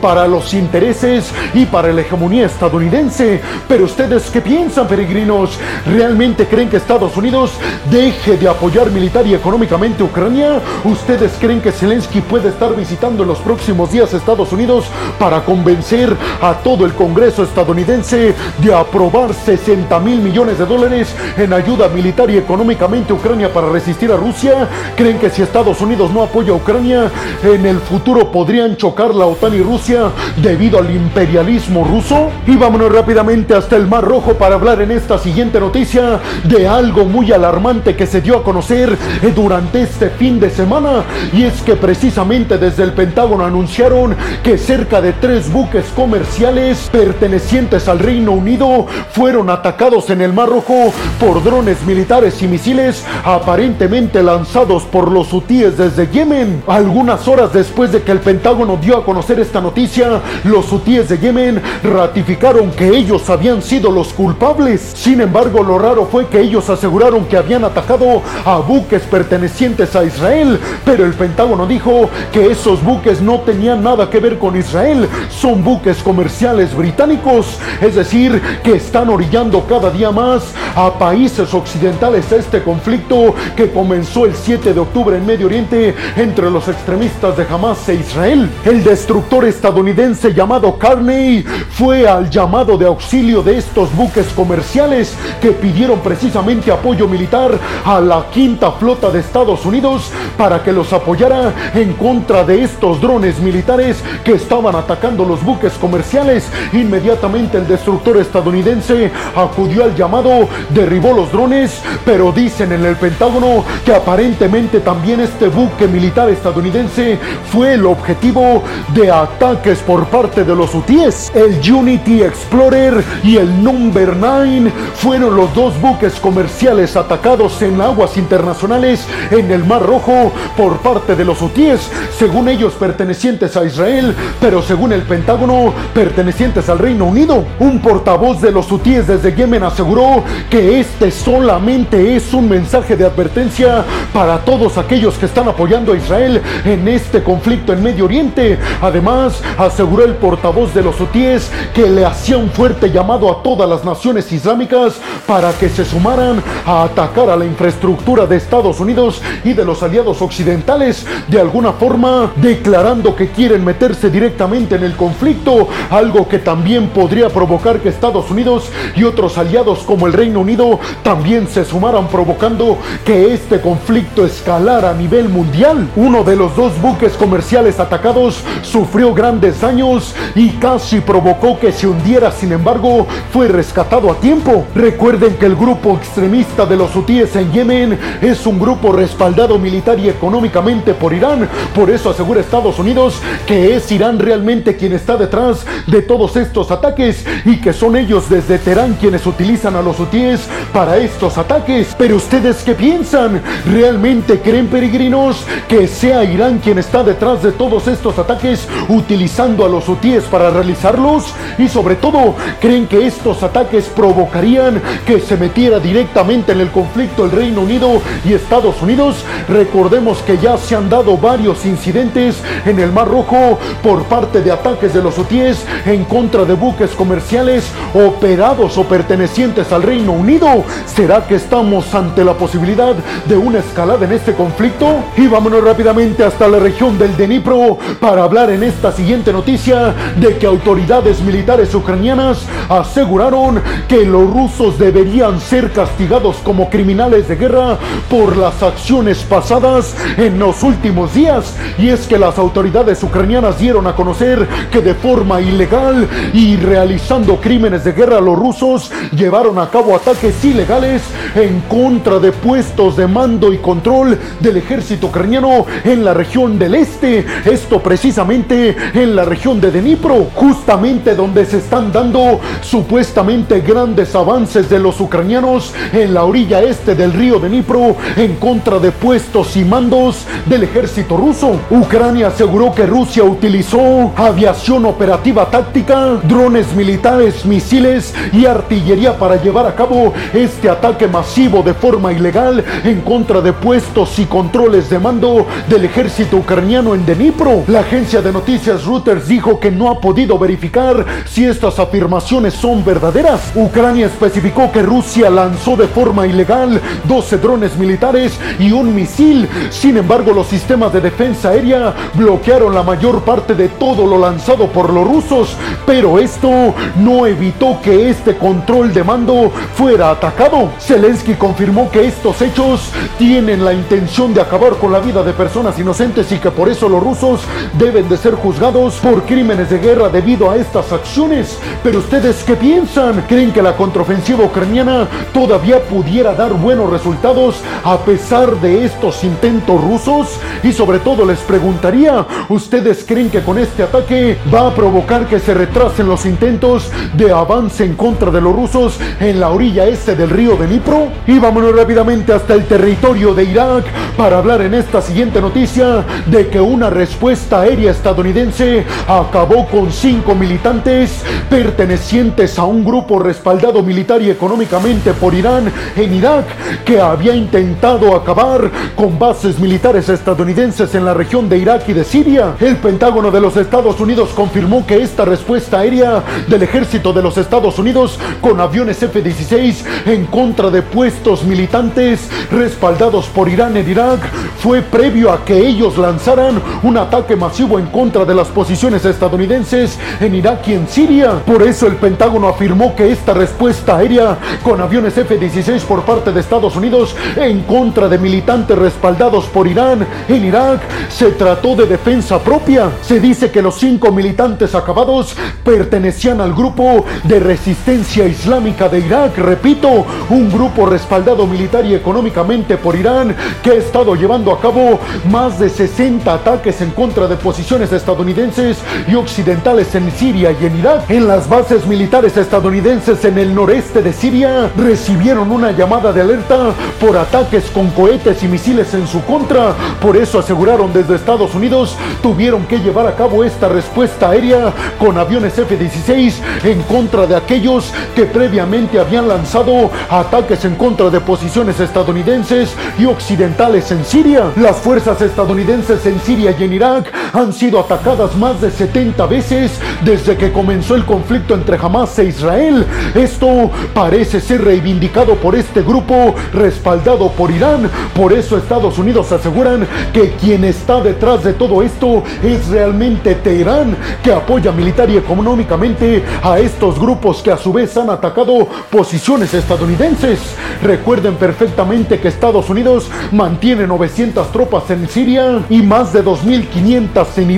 para 0.00 0.26
los 0.26 0.52
intereses 0.54 1.32
y 1.54 1.66
para 1.66 1.92
la 1.92 2.00
hegemonía 2.00 2.46
estadounidense. 2.46 3.40
Pero 3.68 3.84
ustedes 3.84 4.28
qué 4.30 4.40
piensan, 4.40 4.86
peregrinos? 4.86 5.58
¿Realmente 5.86 6.46
creen 6.46 6.68
que 6.68 6.76
Estados 6.76 7.16
Unidos 7.16 7.52
deje 7.90 8.36
de 8.36 8.48
apoyar 8.48 8.90
militar 8.90 9.26
y 9.26 9.34
económicamente 9.34 10.02
Ucrania? 10.02 10.60
¿Ustedes 10.84 11.32
creen 11.40 11.60
que 11.60 11.72
Zelensky 11.72 12.20
puede 12.20 12.48
estar 12.48 12.74
visitando 12.74 13.22
en 13.22 13.28
los 13.28 13.38
próximos 13.38 13.92
días 13.92 14.12
Estados 14.12 14.52
Unidos 14.52 14.86
para 15.18 15.44
convencer 15.44 16.14
a 16.40 16.54
todo 16.54 16.84
el 16.84 16.92
Congreso 16.94 17.44
estadounidense 17.44 18.34
de 18.58 18.74
aprobar 18.74 19.32
60 19.32 19.98
mil 20.00 20.20
millones 20.20 20.58
de 20.58 20.66
dólares 20.66 21.14
en 21.36 21.52
ayuda 21.52 21.88
militar 21.88 22.30
y 22.30 22.36
económicamente 22.36 23.12
Ucrania 23.12 23.52
para 23.52 23.68
resistir 23.68 24.10
a 24.10 24.16
Rusia? 24.16 24.68
¿Creen 24.96 25.18
que 25.18 25.30
si 25.30 25.42
Estados 25.42 25.80
Unidos 25.80 26.10
no 26.10 26.22
apoya 26.22 26.52
a 26.52 26.56
Ucrania, 26.56 27.10
en 27.42 27.64
el 27.64 27.78
futuro 27.78 28.30
podrían 28.30 28.76
chocar 28.76 29.14
la 29.14 29.25
OTAN 29.26 29.54
y 29.54 29.60
Rusia 29.60 30.10
debido 30.36 30.78
al 30.78 30.90
imperialismo 30.90 31.84
ruso? 31.84 32.30
Y 32.46 32.56
vámonos 32.56 32.92
rápidamente 32.92 33.54
hasta 33.54 33.76
el 33.76 33.86
Mar 33.86 34.04
Rojo 34.04 34.34
para 34.34 34.54
hablar 34.54 34.80
en 34.80 34.90
esta 34.90 35.18
siguiente 35.18 35.60
noticia 35.60 36.20
de 36.44 36.66
algo 36.66 37.04
muy 37.04 37.32
alarmante 37.32 37.96
que 37.96 38.06
se 38.06 38.20
dio 38.20 38.38
a 38.38 38.44
conocer 38.44 38.96
durante 39.34 39.82
este 39.82 40.10
fin 40.10 40.40
de 40.40 40.50
semana. 40.50 41.04
Y 41.32 41.44
es 41.44 41.60
que 41.62 41.76
precisamente 41.76 42.58
desde 42.58 42.82
el 42.82 42.92
Pentágono 42.92 43.44
anunciaron 43.44 44.16
que 44.42 44.58
cerca 44.58 45.00
de 45.00 45.12
tres 45.12 45.52
buques 45.52 45.86
comerciales 45.94 46.88
pertenecientes 46.90 47.88
al 47.88 47.98
Reino 47.98 48.32
Unido 48.32 48.86
fueron 49.12 49.50
atacados 49.50 50.10
en 50.10 50.20
el 50.20 50.32
Mar 50.32 50.48
Rojo 50.48 50.92
por 51.18 51.42
drones 51.42 51.82
militares 51.84 52.42
y 52.42 52.48
misiles 52.48 53.04
aparentemente 53.24 54.22
lanzados 54.22 54.84
por 54.84 55.10
los 55.10 55.32
hutíes 55.32 55.76
desde 55.76 56.08
Yemen. 56.08 56.62
Algunas 56.66 57.26
horas 57.28 57.52
después 57.52 57.92
de 57.92 58.02
que 58.02 58.12
el 58.12 58.20
Pentágono 58.20 58.76
dio 58.76 58.96
a 58.96 59.04
conocer 59.16 59.40
esta 59.40 59.62
noticia, 59.62 60.20
los 60.44 60.70
hutíes 60.70 61.08
de 61.08 61.16
Yemen 61.16 61.62
ratificaron 61.82 62.70
que 62.70 62.88
ellos 62.88 63.30
habían 63.30 63.62
sido 63.62 63.90
los 63.90 64.12
culpables. 64.12 64.92
Sin 64.94 65.22
embargo, 65.22 65.62
lo 65.62 65.78
raro 65.78 66.04
fue 66.04 66.26
que 66.26 66.38
ellos 66.38 66.68
aseguraron 66.68 67.24
que 67.24 67.38
habían 67.38 67.64
atacado 67.64 68.20
a 68.44 68.58
buques 68.58 69.04
pertenecientes 69.04 69.96
a 69.96 70.04
Israel, 70.04 70.60
pero 70.84 71.06
el 71.06 71.14
Pentágono 71.14 71.66
dijo 71.66 72.10
que 72.30 72.50
esos 72.50 72.84
buques 72.84 73.22
no 73.22 73.40
tenían 73.40 73.82
nada 73.82 74.10
que 74.10 74.20
ver 74.20 74.38
con 74.38 74.54
Israel, 74.54 75.08
son 75.30 75.64
buques 75.64 76.02
comerciales 76.02 76.76
británicos, 76.76 77.58
es 77.80 77.94
decir, 77.94 78.42
que 78.62 78.74
están 78.74 79.08
orillando 79.08 79.64
cada 79.66 79.90
día 79.90 80.10
más 80.10 80.52
a 80.74 80.92
países 80.98 81.54
occidentales 81.54 82.30
a 82.32 82.36
este 82.36 82.62
conflicto 82.62 83.34
que 83.56 83.70
comenzó 83.70 84.26
el 84.26 84.34
7 84.34 84.74
de 84.74 84.80
octubre 84.80 85.16
en 85.16 85.24
Medio 85.24 85.46
Oriente 85.46 85.94
entre 86.18 86.50
los 86.50 86.68
extremistas 86.68 87.34
de 87.34 87.46
Hamas 87.48 87.88
e 87.88 87.94
Israel. 87.94 88.50
El 88.66 88.82
destructor 89.06 89.44
estadounidense 89.44 90.34
llamado 90.34 90.76
Carney 90.76 91.44
fue 91.70 92.08
al 92.08 92.28
llamado 92.28 92.76
de 92.76 92.86
auxilio 92.86 93.40
de 93.40 93.56
estos 93.56 93.94
buques 93.94 94.26
comerciales 94.34 95.14
que 95.40 95.52
pidieron 95.52 96.00
precisamente 96.00 96.72
apoyo 96.72 97.06
militar 97.06 97.56
a 97.84 98.00
la 98.00 98.26
quinta 98.32 98.72
flota 98.72 99.08
de 99.10 99.20
Estados 99.20 99.64
Unidos 99.64 100.10
para 100.36 100.60
que 100.60 100.72
los 100.72 100.92
apoyara 100.92 101.54
en 101.72 101.92
contra 101.92 102.42
de 102.42 102.64
estos 102.64 103.00
drones 103.00 103.38
militares 103.38 104.02
que 104.24 104.32
estaban 104.32 104.74
atacando 104.74 105.24
los 105.24 105.40
buques 105.44 105.74
comerciales. 105.74 106.48
Inmediatamente 106.72 107.58
el 107.58 107.68
destructor 107.68 108.16
estadounidense 108.16 109.12
acudió 109.36 109.84
al 109.84 109.94
llamado, 109.94 110.48
derribó 110.70 111.12
los 111.12 111.30
drones, 111.30 111.80
pero 112.04 112.32
dicen 112.32 112.72
en 112.72 112.84
el 112.84 112.96
Pentágono 112.96 113.64
que 113.84 113.94
aparentemente 113.94 114.80
también 114.80 115.20
este 115.20 115.46
buque 115.46 115.86
militar 115.86 116.28
estadounidense 116.28 117.20
fue 117.52 117.74
el 117.74 117.86
objetivo 117.86 118.64
de 118.96 119.10
ataques 119.10 119.80
por 119.80 120.06
parte 120.06 120.42
de 120.42 120.54
los 120.56 120.74
hutíes. 120.74 121.30
El 121.34 121.60
Unity 121.70 122.22
Explorer 122.22 123.04
y 123.22 123.36
el 123.36 123.62
Number 123.62 124.16
9 124.16 124.72
fueron 124.94 125.36
los 125.36 125.54
dos 125.54 125.78
buques 125.82 126.14
comerciales 126.14 126.96
atacados 126.96 127.60
en 127.60 127.78
aguas 127.80 128.16
internacionales 128.16 129.06
en 129.30 129.50
el 129.50 129.64
Mar 129.64 129.82
Rojo 129.84 130.32
por 130.56 130.78
parte 130.78 131.14
de 131.14 131.26
los 131.26 131.42
hutíes, 131.42 131.90
según 132.18 132.48
ellos 132.48 132.72
pertenecientes 132.72 133.54
a 133.58 133.66
Israel, 133.66 134.14
pero 134.40 134.62
según 134.62 134.92
el 134.92 135.02
Pentágono 135.02 135.74
pertenecientes 135.92 136.68
al 136.70 136.78
Reino 136.78 137.04
Unido. 137.04 137.44
Un 137.58 137.80
portavoz 137.80 138.40
de 138.40 138.50
los 138.50 138.72
hutíes 138.72 139.06
desde 139.06 139.34
Yemen 139.34 139.64
aseguró 139.64 140.24
que 140.48 140.80
este 140.80 141.10
solamente 141.10 142.16
es 142.16 142.32
un 142.32 142.48
mensaje 142.48 142.96
de 142.96 143.04
advertencia 143.04 143.84
para 144.14 144.38
todos 144.38 144.78
aquellos 144.78 145.18
que 145.18 145.26
están 145.26 145.48
apoyando 145.48 145.92
a 145.92 145.96
Israel 145.96 146.40
en 146.64 146.88
este 146.88 147.22
conflicto 147.22 147.74
en 147.74 147.82
Medio 147.82 148.06
Oriente. 148.06 148.58
Además, 148.86 149.42
aseguró 149.58 150.04
el 150.04 150.14
portavoz 150.14 150.72
de 150.72 150.80
los 150.80 151.00
hutíes 151.00 151.50
que 151.74 151.90
le 151.90 152.04
hacía 152.04 152.36
un 152.36 152.50
fuerte 152.50 152.88
llamado 152.88 153.28
a 153.28 153.42
todas 153.42 153.68
las 153.68 153.84
naciones 153.84 154.30
islámicas 154.30 154.94
para 155.26 155.52
que 155.54 155.68
se 155.68 155.84
sumaran 155.84 156.40
a 156.64 156.84
atacar 156.84 157.28
a 157.28 157.36
la 157.36 157.44
infraestructura 157.44 158.26
de 158.26 158.36
Estados 158.36 158.78
Unidos 158.78 159.20
y 159.42 159.54
de 159.54 159.64
los 159.64 159.82
aliados 159.82 160.22
occidentales, 160.22 161.04
de 161.26 161.40
alguna 161.40 161.72
forma 161.72 162.30
declarando 162.36 163.16
que 163.16 163.30
quieren 163.30 163.64
meterse 163.64 164.08
directamente 164.08 164.76
en 164.76 164.84
el 164.84 164.94
conflicto, 164.94 165.66
algo 165.90 166.28
que 166.28 166.38
también 166.38 166.90
podría 166.90 167.28
provocar 167.28 167.80
que 167.80 167.88
Estados 167.88 168.30
Unidos 168.30 168.70
y 168.94 169.02
otros 169.02 169.36
aliados 169.36 169.80
como 169.80 170.06
el 170.06 170.12
Reino 170.12 170.38
Unido 170.38 170.78
también 171.02 171.48
se 171.48 171.64
sumaran 171.64 172.06
provocando 172.06 172.78
que 173.04 173.34
este 173.34 173.60
conflicto 173.60 174.24
escalara 174.24 174.90
a 174.90 174.94
nivel 174.94 175.28
mundial. 175.28 175.88
Uno 175.96 176.22
de 176.22 176.36
los 176.36 176.54
dos 176.54 176.80
buques 176.80 177.14
comerciales 177.14 177.80
atacados 177.80 178.44
sufrió 178.76 179.14
grandes 179.14 179.62
daños 179.62 180.14
y 180.34 180.50
casi 180.50 181.00
provocó 181.00 181.58
que 181.58 181.72
se 181.72 181.86
hundiera, 181.86 182.30
sin 182.30 182.52
embargo, 182.52 183.06
fue 183.32 183.48
rescatado 183.48 184.10
a 184.10 184.16
tiempo. 184.16 184.66
Recuerden 184.74 185.36
que 185.36 185.46
el 185.46 185.56
grupo 185.56 185.96
extremista 185.96 186.66
de 186.66 186.76
los 186.76 186.94
hutíes 186.94 187.34
en 187.36 187.50
Yemen 187.52 187.98
es 188.20 188.46
un 188.46 188.58
grupo 188.58 188.92
respaldado 188.92 189.58
militar 189.58 189.98
y 189.98 190.10
económicamente 190.10 190.92
por 190.92 191.14
Irán. 191.14 191.48
Por 191.74 191.88
eso 191.88 192.10
asegura 192.10 192.42
Estados 192.42 192.78
Unidos 192.78 193.14
que 193.46 193.74
es 193.74 193.90
Irán 193.90 194.18
realmente 194.18 194.76
quien 194.76 194.92
está 194.92 195.16
detrás 195.16 195.64
de 195.86 196.02
todos 196.02 196.36
estos 196.36 196.70
ataques 196.70 197.24
y 197.46 197.62
que 197.62 197.72
son 197.72 197.96
ellos 197.96 198.28
desde 198.28 198.58
Teherán 198.58 198.98
quienes 199.00 199.26
utilizan 199.26 199.74
a 199.76 199.80
los 199.80 199.98
hutíes 199.98 200.46
para 200.74 200.98
estos 200.98 201.38
ataques. 201.38 201.96
Pero 201.96 202.16
ustedes 202.16 202.62
qué 202.62 202.74
piensan? 202.74 203.40
¿Realmente 203.72 204.38
creen 204.40 204.66
peregrinos 204.66 205.46
que 205.66 205.88
sea 205.88 206.24
Irán 206.24 206.58
quien 206.58 206.76
está 206.76 207.02
detrás 207.02 207.42
de 207.42 207.52
todos 207.52 207.88
estos 207.88 208.18
ataques 208.18 208.65
utilizando 208.88 209.64
a 209.64 209.68
los 209.68 209.88
hutíes 209.88 210.24
para 210.24 210.50
realizarlos 210.50 211.34
y 211.58 211.68
sobre 211.68 211.96
todo 211.96 212.34
creen 212.60 212.86
que 212.86 213.06
estos 213.06 213.42
ataques 213.42 213.86
provocarían 213.86 214.82
que 215.06 215.20
se 215.20 215.36
metiera 215.36 215.78
directamente 215.78 216.52
en 216.52 216.60
el 216.60 216.70
conflicto 216.70 217.24
el 217.24 217.30
Reino 217.30 217.62
Unido 217.62 218.00
y 218.24 218.32
Estados 218.32 218.80
Unidos. 218.82 219.24
Recordemos 219.48 220.18
que 220.18 220.38
ya 220.38 220.56
se 220.56 220.76
han 220.76 220.88
dado 220.88 221.16
varios 221.16 221.64
incidentes 221.66 222.42
en 222.64 222.78
el 222.78 222.92
Mar 222.92 223.08
Rojo 223.08 223.58
por 223.82 224.04
parte 224.04 224.42
de 224.42 224.52
ataques 224.52 224.94
de 224.94 225.02
los 225.02 225.18
hutíes 225.18 225.64
en 225.84 226.04
contra 226.04 226.44
de 226.44 226.54
buques 226.54 226.90
comerciales 226.90 227.70
operados 227.94 228.76
o 228.78 228.84
pertenecientes 228.84 229.72
al 229.72 229.82
Reino 229.82 230.12
Unido. 230.12 230.64
¿Será 230.86 231.26
que 231.26 231.36
estamos 231.36 231.94
ante 231.94 232.24
la 232.24 232.34
posibilidad 232.34 232.94
de 233.26 233.36
una 233.36 233.58
escalada 233.58 234.04
en 234.04 234.12
este 234.12 234.34
conflicto? 234.34 235.04
Y 235.16 235.26
vámonos 235.26 235.62
rápidamente 235.62 236.24
hasta 236.24 236.48
la 236.48 236.58
región 236.58 236.98
del 236.98 237.16
Dnipro 237.16 237.78
para 238.00 238.24
hablar 238.24 238.50
en 238.50 238.55
esta 238.62 238.92
siguiente 238.92 239.32
noticia 239.32 239.94
de 240.16 240.36
que 240.36 240.46
autoridades 240.46 241.20
militares 241.20 241.74
ucranianas 241.74 242.46
aseguraron 242.68 243.60
que 243.88 244.04
los 244.04 244.30
rusos 244.30 244.78
deberían 244.78 245.40
ser 245.40 245.72
castigados 245.72 246.36
como 246.42 246.70
criminales 246.70 247.28
de 247.28 247.36
guerra 247.36 247.78
por 248.08 248.36
las 248.36 248.62
acciones 248.62 249.18
pasadas 249.18 249.94
en 250.16 250.38
los 250.38 250.62
últimos 250.62 251.14
días. 251.14 251.54
Y 251.78 251.88
es 251.88 252.06
que 252.06 252.18
las 252.18 252.38
autoridades 252.38 253.02
ucranianas 253.02 253.58
dieron 253.58 253.86
a 253.86 253.94
conocer 253.94 254.46
que 254.70 254.80
de 254.80 254.94
forma 254.94 255.40
ilegal 255.40 256.08
y 256.32 256.56
realizando 256.56 257.40
crímenes 257.40 257.84
de 257.84 257.92
guerra 257.92 258.20
los 258.20 258.38
rusos 258.38 258.90
llevaron 259.12 259.58
a 259.58 259.68
cabo 259.70 259.96
ataques 259.96 260.44
ilegales 260.44 261.02
en 261.34 261.60
contra 261.62 262.18
de 262.18 262.32
puestos 262.32 262.96
de 262.96 263.06
mando 263.06 263.52
y 263.52 263.58
control 263.58 264.18
del 264.40 264.56
ejército 264.56 265.08
ucraniano 265.08 265.66
en 265.84 266.04
la 266.04 266.14
región 266.14 266.58
del 266.58 266.74
este. 266.74 267.24
Esto 267.44 267.82
precisamente 267.82 268.45
en 268.48 269.16
la 269.16 269.24
región 269.24 269.60
de 269.60 269.70
Dnipro, 269.70 270.28
justamente 270.34 271.14
donde 271.14 271.44
se 271.46 271.58
están 271.58 271.90
dando 271.90 272.40
supuestamente 272.62 273.60
grandes 273.60 274.14
avances 274.14 274.70
de 274.70 274.78
los 274.78 275.00
ucranianos 275.00 275.74
en 275.92 276.14
la 276.14 276.24
orilla 276.24 276.62
este 276.62 276.94
del 276.94 277.12
río 277.12 277.40
Dnipro 277.40 277.96
en 278.16 278.36
contra 278.36 278.78
de 278.78 278.92
puestos 278.92 279.56
y 279.56 279.64
mandos 279.64 280.24
del 280.46 280.62
ejército 280.62 281.16
ruso. 281.16 281.56
Ucrania 281.70 282.28
aseguró 282.28 282.72
que 282.72 282.86
Rusia 282.86 283.24
utilizó 283.24 284.12
aviación 284.16 284.84
operativa 284.84 285.50
táctica, 285.50 286.18
drones 286.22 286.72
militares, 286.74 287.44
misiles 287.44 288.14
y 288.32 288.46
artillería 288.46 289.18
para 289.18 289.42
llevar 289.42 289.66
a 289.66 289.74
cabo 289.74 290.12
este 290.32 290.70
ataque 290.70 291.08
masivo 291.08 291.62
de 291.62 291.74
forma 291.74 292.12
ilegal 292.12 292.64
en 292.84 293.00
contra 293.00 293.40
de 293.40 293.52
puestos 293.52 294.18
y 294.18 294.26
controles 294.26 294.88
de 294.88 294.98
mando 294.98 295.46
del 295.68 295.84
ejército 295.84 296.36
ucraniano 296.36 296.94
en 296.94 297.04
Dnipro. 297.04 297.64
La 297.66 297.80
agencia 297.80 298.22
de 298.22 298.25
noticias 298.32 298.84
Reuters 298.84 299.28
dijo 299.28 299.60
que 299.60 299.70
no 299.70 299.90
ha 299.90 300.00
podido 300.00 300.38
verificar 300.38 301.04
si 301.26 301.44
estas 301.44 301.78
afirmaciones 301.78 302.54
son 302.54 302.84
verdaderas. 302.84 303.52
Ucrania 303.54 304.06
especificó 304.06 304.70
que 304.72 304.82
Rusia 304.82 305.30
lanzó 305.30 305.76
de 305.76 305.86
forma 305.86 306.26
ilegal 306.26 306.80
12 307.04 307.38
drones 307.38 307.76
militares 307.76 308.38
y 308.58 308.72
un 308.72 308.94
misil. 308.94 309.48
Sin 309.70 309.96
embargo, 309.96 310.32
los 310.32 310.46
sistemas 310.46 310.92
de 310.92 311.00
defensa 311.00 311.50
aérea 311.50 311.94
bloquearon 312.14 312.74
la 312.74 312.82
mayor 312.82 313.22
parte 313.22 313.54
de 313.54 313.68
todo 313.68 314.06
lo 314.06 314.18
lanzado 314.18 314.68
por 314.68 314.92
los 314.92 315.06
rusos, 315.06 315.56
pero 315.84 316.18
esto 316.18 316.74
no 316.96 317.26
evitó 317.26 317.80
que 317.82 318.10
este 318.10 318.36
control 318.36 318.92
de 318.92 319.04
mando 319.04 319.50
fuera 319.74 320.10
atacado. 320.10 320.70
Zelensky 320.80 321.34
confirmó 321.34 321.90
que 321.90 322.06
estos 322.06 322.40
hechos 322.42 322.90
tienen 323.18 323.64
la 323.64 323.72
intención 323.72 324.32
de 324.34 324.40
acabar 324.40 324.74
con 324.76 324.92
la 324.92 325.00
vida 325.00 325.22
de 325.22 325.32
personas 325.32 325.78
inocentes 325.78 326.30
y 326.32 326.38
que 326.38 326.50
por 326.50 326.68
eso 326.68 326.88
los 326.88 327.02
rusos 327.02 327.40
deben 327.78 328.08
de 328.08 328.15
ser 328.16 328.34
juzgados 328.34 328.94
por 328.96 329.22
crímenes 329.24 329.70
de 329.70 329.78
guerra 329.78 330.08
debido 330.08 330.50
a 330.50 330.56
estas 330.56 330.92
acciones. 330.92 331.58
Pero 331.82 331.98
ustedes 331.98 332.42
qué 332.44 332.54
piensan? 332.54 333.24
¿Creen 333.28 333.52
que 333.52 333.62
la 333.62 333.76
contraofensiva 333.76 334.44
ucraniana 334.44 335.08
todavía 335.32 335.82
pudiera 335.82 336.34
dar 336.34 336.52
buenos 336.54 336.90
resultados 336.90 337.56
a 337.84 337.98
pesar 337.98 338.60
de 338.60 338.84
estos 338.84 339.24
intentos 339.24 339.82
rusos? 339.82 340.38
Y 340.62 340.72
sobre 340.72 340.98
todo 340.98 341.24
les 341.24 341.40
preguntaría, 341.40 342.26
¿ustedes 342.48 343.04
creen 343.06 343.30
que 343.30 343.42
con 343.42 343.58
este 343.58 343.82
ataque 343.82 344.38
va 344.52 344.68
a 344.68 344.74
provocar 344.74 345.26
que 345.26 345.40
se 345.40 345.54
retrasen 345.54 346.08
los 346.08 346.26
intentos 346.26 346.90
de 347.14 347.32
avance 347.32 347.84
en 347.84 347.94
contra 347.94 348.30
de 348.30 348.40
los 348.40 348.54
rusos 348.54 348.98
en 349.20 349.40
la 349.40 349.50
orilla 349.50 349.86
este 349.86 350.14
del 350.14 350.30
río 350.30 350.56
de 350.56 350.66
Dnipro? 350.66 351.08
Y 351.26 351.38
vámonos 351.38 351.74
rápidamente 351.74 352.32
hasta 352.32 352.54
el 352.54 352.64
territorio 352.64 353.34
de 353.34 353.44
Irak 353.44 353.84
para 354.16 354.38
hablar 354.38 354.62
en 354.62 354.74
esta 354.74 355.00
siguiente 355.00 355.40
noticia 355.40 356.04
de 356.26 356.48
que 356.48 356.60
una 356.60 356.90
respuesta 356.90 357.60
aérea 357.60 357.90
estadounidense 358.06 358.86
acabó 359.08 359.66
con 359.66 359.90
cinco 359.90 360.36
militantes 360.36 361.24
pertenecientes 361.50 362.56
a 362.56 362.62
un 362.62 362.84
grupo 362.84 363.18
respaldado 363.18 363.82
militar 363.82 364.22
y 364.22 364.30
económicamente 364.30 365.12
por 365.12 365.34
Irán 365.34 365.72
en 365.96 366.14
Irak 366.14 366.44
que 366.84 367.00
había 367.00 367.34
intentado 367.34 368.14
acabar 368.14 368.70
con 368.94 369.18
bases 369.18 369.58
militares 369.58 370.08
estadounidenses 370.08 370.94
en 370.94 371.04
la 371.04 371.14
región 371.14 371.48
de 371.48 371.58
Irak 371.58 371.88
y 371.88 371.94
de 371.94 372.04
Siria. 372.04 372.54
El 372.60 372.76
Pentágono 372.76 373.32
de 373.32 373.40
los 373.40 373.56
Estados 373.56 373.98
Unidos 373.98 374.30
confirmó 374.36 374.86
que 374.86 375.02
esta 375.02 375.24
respuesta 375.24 375.80
aérea 375.80 376.22
del 376.46 376.62
ejército 376.62 377.12
de 377.12 377.22
los 377.22 377.36
Estados 377.38 377.76
Unidos 377.80 378.20
con 378.40 378.60
aviones 378.60 379.02
F-16 379.02 379.84
en 380.06 380.26
contra 380.26 380.70
de 380.70 380.82
puestos 380.82 381.42
militantes 381.42 382.28
respaldados 382.52 383.26
por 383.26 383.48
Irán 383.48 383.76
en 383.76 383.90
Irak 383.90 384.20
fue 384.60 384.80
previo 384.80 385.32
a 385.32 385.44
que 385.44 385.58
ellos 385.58 385.98
lanzaran 385.98 386.62
un 386.84 386.96
ataque 386.96 387.34
masivo 387.34 387.78
en 387.78 387.86
contra 387.96 388.26
de 388.26 388.34
las 388.34 388.48
posiciones 388.48 389.06
estadounidenses 389.06 389.98
en 390.20 390.34
Irak 390.34 390.68
y 390.68 390.74
en 390.74 390.86
Siria. 390.86 391.42
Por 391.46 391.62
eso 391.62 391.86
el 391.86 391.96
Pentágono 391.96 392.46
afirmó 392.46 392.94
que 392.94 393.10
esta 393.10 393.32
respuesta 393.32 393.96
aérea 393.96 394.36
con 394.62 394.82
aviones 394.82 395.16
F-16 395.16 395.80
por 395.80 396.02
parte 396.02 396.30
de 396.30 396.40
Estados 396.40 396.76
Unidos 396.76 397.16
en 397.36 397.62
contra 397.62 398.06
de 398.06 398.18
militantes 398.18 398.76
respaldados 398.76 399.46
por 399.46 399.66
Irán 399.66 400.06
en 400.28 400.44
Irak 400.44 400.82
se 401.08 401.30
trató 401.30 401.74
de 401.74 401.86
defensa 401.86 402.38
propia. 402.38 402.90
Se 403.00 403.18
dice 403.18 403.50
que 403.50 403.62
los 403.62 403.76
cinco 403.76 404.12
militantes 404.12 404.74
acabados 404.74 405.34
pertenecían 405.64 406.42
al 406.42 406.52
grupo 406.52 407.06
de 407.24 407.40
resistencia 407.40 408.26
islámica 408.26 408.90
de 408.90 408.98
Irak, 408.98 409.38
repito, 409.38 410.04
un 410.28 410.50
grupo 410.52 410.84
respaldado 410.84 411.46
militar 411.46 411.86
y 411.86 411.94
económicamente 411.94 412.76
por 412.76 412.94
Irán 412.94 413.34
que 413.62 413.70
ha 413.70 413.74
estado 413.76 414.14
llevando 414.14 414.52
a 414.52 414.60
cabo 414.60 415.00
más 415.30 415.58
de 415.58 415.70
60 415.70 416.34
ataques 416.34 416.82
en 416.82 416.90
contra 416.90 417.26
de 417.26 417.36
posiciones 417.36 417.85
estadounidenses 417.92 418.78
y 419.08 419.14
occidentales 419.14 419.94
en 419.94 420.10
Siria 420.10 420.52
y 420.52 420.66
en 420.66 420.78
Irak. 420.78 421.10
En 421.10 421.26
las 421.26 421.48
bases 421.48 421.86
militares 421.86 422.36
estadounidenses 422.36 423.24
en 423.24 423.38
el 423.38 423.54
noreste 423.54 424.02
de 424.02 424.12
Siria 424.12 424.70
recibieron 424.76 425.50
una 425.50 425.72
llamada 425.72 426.12
de 426.12 426.20
alerta 426.20 426.72
por 427.00 427.16
ataques 427.16 427.64
con 427.70 427.90
cohetes 427.90 428.42
y 428.42 428.48
misiles 428.48 428.92
en 428.94 429.06
su 429.06 429.22
contra. 429.24 429.74
Por 430.00 430.16
eso 430.16 430.38
aseguraron 430.38 430.92
desde 430.92 431.16
Estados 431.16 431.54
Unidos 431.54 431.96
tuvieron 432.22 432.66
que 432.66 432.78
llevar 432.78 433.06
a 433.06 433.14
cabo 433.14 433.44
esta 433.44 433.68
respuesta 433.68 434.30
aérea 434.30 434.72
con 434.98 435.18
aviones 435.18 435.58
F-16 435.58 436.34
en 436.64 436.82
contra 436.82 437.26
de 437.26 437.36
aquellos 437.36 437.92
que 438.14 438.24
previamente 438.24 438.98
habían 438.98 439.28
lanzado 439.28 439.90
ataques 440.08 440.64
en 440.64 440.74
contra 440.76 441.10
de 441.10 441.20
posiciones 441.20 441.80
estadounidenses 441.80 442.74
y 442.98 443.04
occidentales 443.04 443.90
en 443.90 444.04
Siria. 444.04 444.50
Las 444.56 444.76
fuerzas 444.76 445.20
estadounidenses 445.20 446.04
en 446.06 446.20
Siria 446.20 446.54
y 446.58 446.64
en 446.64 446.72
Irak 446.72 447.12
han 447.32 447.52
sido 447.52 447.75
atacadas 447.78 448.36
más 448.36 448.60
de 448.60 448.70
70 448.70 449.26
veces 449.26 449.72
desde 450.04 450.36
que 450.36 450.52
comenzó 450.52 450.94
el 450.94 451.04
conflicto 451.04 451.54
entre 451.54 451.76
Hamas 451.76 452.18
e 452.18 452.24
Israel. 452.24 452.86
Esto 453.14 453.70
parece 453.94 454.40
ser 454.40 454.64
reivindicado 454.64 455.34
por 455.36 455.54
este 455.54 455.82
grupo 455.82 456.34
respaldado 456.52 457.30
por 457.30 457.50
Irán. 457.50 457.90
Por 458.14 458.32
eso 458.32 458.56
Estados 458.56 458.98
Unidos 458.98 459.32
aseguran 459.32 459.86
que 460.12 460.32
quien 460.32 460.64
está 460.64 461.00
detrás 461.00 461.44
de 461.44 461.52
todo 461.52 461.82
esto 461.82 462.22
es 462.42 462.68
realmente 462.68 463.34
Teherán, 463.34 463.96
que 464.22 464.32
apoya 464.32 464.72
militar 464.72 465.10
y 465.10 465.16
económicamente 465.16 466.24
a 466.42 466.58
estos 466.58 466.98
grupos 466.98 467.42
que 467.42 467.52
a 467.52 467.56
su 467.56 467.72
vez 467.72 467.96
han 467.96 468.10
atacado 468.10 468.68
posiciones 468.90 469.54
estadounidenses. 469.54 470.38
Recuerden 470.82 471.34
perfectamente 471.36 472.20
que 472.20 472.28
Estados 472.28 472.68
Unidos 472.70 473.08
mantiene 473.32 473.86
900 473.86 474.50
tropas 474.52 474.90
en 474.90 475.08
Siria 475.08 475.62
y 475.68 475.82
más 475.82 476.12
de 476.12 476.24
2.500 476.24 477.26
en 477.36 477.50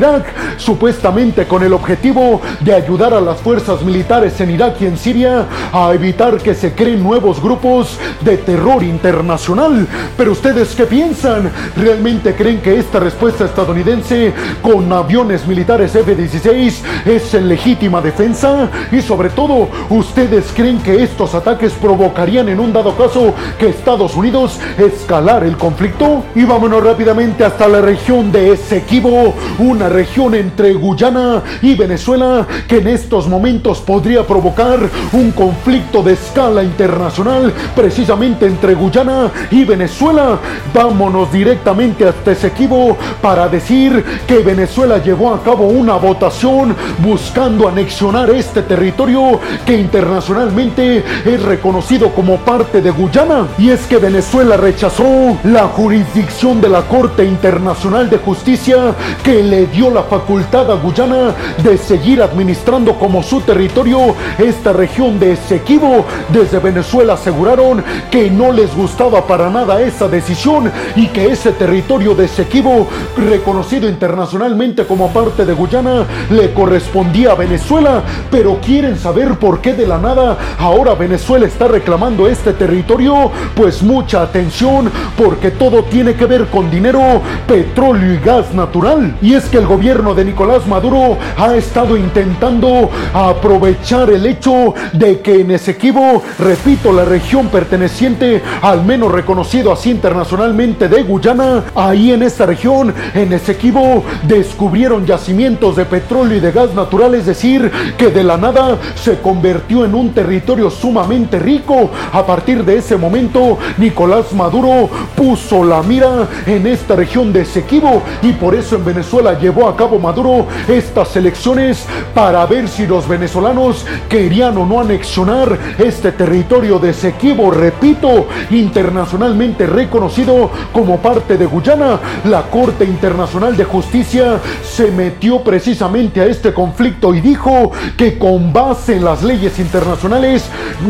Supuestamente 0.57 1.47
con 1.47 1.63
el 1.63 1.73
objetivo 1.73 2.41
de 2.61 2.75
ayudar 2.75 3.15
a 3.15 3.21
las 3.21 3.41
fuerzas 3.41 3.83
militares 3.83 4.41
en 4.41 4.51
Irak 4.51 4.77
y 4.81 4.87
en 4.87 4.97
Siria 4.97 5.47
a 5.73 5.93
evitar 5.93 6.39
que 6.39 6.55
se 6.55 6.75
creen 6.75 7.03
nuevos 7.03 7.43
grupos 7.43 7.99
de 8.21 8.39
terror 8.39 8.83
internacional. 8.83 9.87
Pero 10.17 10.33
ustedes 10.33 10.75
qué 10.75 10.85
piensan? 10.85 11.51
¿Realmente 11.77 12.35
creen 12.35 12.61
que 12.61 12.79
esta 12.79 13.01
respuesta 13.01 13.45
estadounidense 13.45 14.33
con 14.63 14.93
aviones 14.93 15.47
militares 15.47 15.95
F-16 15.95 16.75
es 17.05 17.35
en 17.35 17.49
legítima 17.49 18.01
defensa? 18.01 18.69
Y 18.91 19.01
sobre 19.01 19.31
todo, 19.31 19.69
¿ustedes 19.91 20.47
creen 20.55 20.79
que 20.81 21.03
estos 21.03 21.35
ataques 21.35 21.73
provocarían 21.73 22.49
en 22.49 22.61
un 22.61 22.73
dado 22.73 22.97
caso 22.97 23.35
que 23.59 23.69
Estados 23.69 24.17
Unidos 24.17 24.59
escalar 24.79 25.45
el 25.45 25.57
conflicto? 25.57 26.25
Y 26.35 26.45
vámonos 26.45 26.83
rápidamente 26.83 27.45
hasta 27.45 27.69
la 27.69 27.81
región 27.81 28.33
de 28.33 28.53
Esequibo, 28.53 29.35
una 29.59 29.89
región 29.99 30.33
entre 30.37 30.75
Guyana 30.75 31.43
y 31.61 31.75
Venezuela 31.75 32.47
que 32.69 32.77
en 32.79 32.87
estos 32.87 33.27
momentos 33.27 33.81
podría 33.81 34.25
provocar 34.25 34.79
un 35.13 35.33
conflicto 35.33 36.05
de 36.05 36.13
escala 36.13 36.63
internacional 36.63 37.53
precisamente 37.75 38.47
entre 38.47 38.75
Guyana 38.75 39.33
y 39.51 39.65
Venezuela. 39.65 40.39
Vámonos 40.73 41.33
directamente 41.33 42.07
hasta 42.07 42.31
Esequibo 42.31 42.97
para 43.21 43.49
decir 43.49 44.05
que 44.29 44.39
Venezuela 44.39 44.99
llevó 44.99 45.35
a 45.35 45.43
cabo 45.43 45.67
una 45.67 45.95
votación 45.95 46.77
buscando 46.99 47.69
anexionar 47.69 48.31
este 48.31 48.63
territorio 48.63 49.41
que 49.67 49.81
internacionalmente 49.81 51.03
es 51.25 51.43
reconocido 51.43 52.11
como 52.11 52.37
parte 52.37 52.81
de 52.81 52.93
Guyana. 52.93 53.49
Y 53.59 53.71
es 53.71 53.81
que 53.87 53.97
Venezuela 53.97 54.57
rechazó 54.57 55.37
la 55.43 55.65
jurisdicción 55.65 56.61
de 56.61 56.69
la 56.69 56.83
Corte 56.83 57.25
Internacional 57.25 58.09
de 58.09 58.19
Justicia 58.19 58.95
que 59.25 59.43
le 59.43 59.67
dio 59.67 59.78
la 59.87 60.03
facultad 60.03 60.69
a 60.73 60.75
Guyana 60.75 61.33
de 61.63 61.79
seguir 61.79 62.21
administrando 62.21 62.99
como 62.99 63.23
su 63.23 63.41
territorio 63.43 64.15
esta 64.37 64.73
región 64.73 65.21
de 65.21 65.35
Esequibo. 65.35 66.05
Desde 66.31 66.59
Venezuela 66.59 67.13
aseguraron 67.13 67.85
que 68.11 68.29
no 68.29 68.51
les 68.51 68.75
gustaba 68.75 69.25
para 69.27 69.51
nada 69.51 69.81
esa 69.81 70.09
decisión 70.09 70.71
y 70.97 71.07
que 71.07 71.31
ese 71.31 71.53
territorio 71.53 72.17
de 72.17 72.25
Esequibo, 72.25 72.89
reconocido 73.17 73.89
internacionalmente 73.89 74.85
como 74.85 75.11
parte 75.11 75.45
de 75.45 75.53
Guyana, 75.53 76.05
le 76.31 76.53
correspondía 76.53 77.33
a 77.33 77.37
Venezuela. 77.37 78.03
Pero 78.33 78.59
quieren 78.61 78.99
saber 78.99 79.39
por 79.39 79.61
qué 79.61 79.75
de 79.75 79.87
la 79.87 79.99
nada 79.99 80.37
ahora 80.59 80.95
Venezuela 80.95 81.47
está 81.47 81.69
reclamando 81.69 82.27
este 82.27 82.53
territorio. 82.53 83.31
Pues 83.55 83.81
mucha 83.83 84.23
atención 84.23 84.91
porque 85.17 85.53
todo 85.53 85.85
tiene 85.85 86.15
que 86.15 86.27
ver 86.27 86.47
con 86.47 86.69
dinero, 86.69 87.23
petróleo 87.47 88.15
y 88.15 88.19
gas 88.19 88.53
natural. 88.53 89.17
Y 89.23 89.35
es 89.35 89.45
que 89.45 89.59
el 89.59 89.68
gobierno 89.69 90.15
de 90.15 90.25
Nicolás 90.25 90.67
Maduro 90.67 91.19
ha 91.37 91.55
estado 91.55 91.97
intentando 91.97 92.91
aprovechar 93.13 94.11
el 94.11 94.25
hecho 94.25 94.75
de 94.95 95.21
que 95.21 95.43
en 95.43 95.51
Esequibo, 95.51 96.23
repito, 96.39 96.93
la 96.93 97.05
región 97.05 97.49
perteneciente 97.49 98.43
al 98.63 98.83
menos 98.85 99.13
reconocido 99.13 99.71
así 99.71 99.91
internacionalmente 99.91 100.89
de 100.89 101.03
Guyana, 101.03 101.65
ahí 101.75 102.13
en 102.13 102.23
esta 102.23 102.47
región, 102.47 102.95
en 103.15 103.33
Esequibo, 103.35 104.03
descubrieron 104.23 105.05
yacimientos 105.05 105.77
de 105.77 105.85
petróleo 105.85 106.39
y 106.39 106.41
de 106.41 106.51
gas 106.51 106.75
natural, 106.75 107.15
es 107.15 107.27
decir, 107.27 107.71
que 107.99 108.11
de 108.11 108.25
la 108.25 108.39
nada 108.39 108.79
se 108.95 109.19
convirtió 109.19 109.85
en 109.85 109.95
un 109.95 110.15
territorio 110.15 110.71
sumamente 110.71 111.39
rico. 111.39 111.91
A 112.13 112.25
partir 112.25 112.65
de 112.65 112.79
ese 112.79 112.97
momento, 112.97 113.59
Nicolás 113.77 114.33
Maduro 114.33 114.89
puso 115.15 115.63
la 115.63 115.83
mira 115.83 116.27
en 116.47 116.67
esta 116.67 116.97
región 116.97 117.35
de 117.35 117.43
Esequibo 117.43 118.03
y 118.23 118.33
por 118.33 118.55
eso 118.55 118.77
en 118.77 118.85
Venezuela 118.87 119.39
llevó 119.39 119.58
a 119.67 119.75
cabo 119.75 119.99
Maduro 119.99 120.47
estas 120.69 121.17
elecciones 121.17 121.87
para 122.15 122.45
ver 122.47 122.69
si 122.69 122.87
los 122.87 123.09
venezolanos 123.09 123.85
querían 124.09 124.57
o 124.59 124.67
no 124.67 124.81
anexionar 124.81 125.59
este 125.79 126.13
territorio 126.13 126.79
de 126.79 126.91
Esequibo, 126.91 127.51
repito, 127.51 128.27
internacionalmente 128.51 129.67
reconocido 129.67 130.51
como 130.73 130.99
parte 130.99 131.37
de 131.37 131.47
Guyana. 131.47 131.99
La 132.25 132.43
Corte 132.43 132.85
Internacional 132.85 133.57
de 133.57 133.65
Justicia 133.65 134.39
se 134.63 134.91
metió 134.91 135.43
precisamente 135.43 136.21
a 136.21 136.27
este 136.27 136.53
conflicto 136.53 137.15
y 137.15 137.21
dijo 137.21 137.73
que 137.97 138.19
con 138.19 138.53
base 138.53 138.97
en 138.97 139.05
las 139.05 139.23
leyes 139.23 139.59
internacionales 139.59 140.45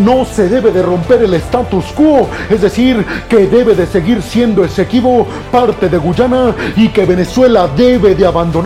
no 0.05 0.25
se 0.25 0.49
debe 0.49 0.73
de 0.73 0.83
romper 0.83 1.23
el 1.23 1.35
status 1.35 1.87
quo, 1.95 2.29
es 2.51 2.61
decir, 2.61 3.05
que 3.29 3.47
debe 3.47 3.75
de 3.75 3.87
seguir 3.87 4.21
siendo 4.21 4.65
Esequibo 4.65 5.27
parte 5.53 5.89
de 5.89 5.97
Guyana 5.97 6.55
y 6.77 6.89
que 6.89 7.05
Venezuela 7.07 7.69
debe 7.77 8.15
de 8.15 8.27
abandonar 8.27 8.58